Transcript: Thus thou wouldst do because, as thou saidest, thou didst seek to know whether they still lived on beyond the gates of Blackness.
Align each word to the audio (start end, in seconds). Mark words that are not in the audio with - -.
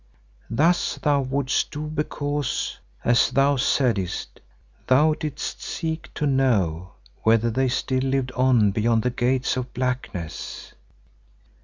Thus 0.49 0.95
thou 0.97 1.21
wouldst 1.21 1.69
do 1.69 1.81
because, 1.85 2.79
as 3.05 3.29
thou 3.29 3.57
saidest, 3.57 4.39
thou 4.87 5.13
didst 5.13 5.61
seek 5.61 6.11
to 6.15 6.25
know 6.25 6.93
whether 7.21 7.51
they 7.51 7.67
still 7.67 8.01
lived 8.09 8.31
on 8.31 8.71
beyond 8.71 9.03
the 9.03 9.11
gates 9.11 9.57
of 9.57 9.71
Blackness. 9.75 10.73